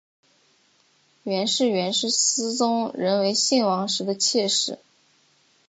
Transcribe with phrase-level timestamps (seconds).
[1.21, 4.79] 袁氏原是思宗仍为信王时的妾室。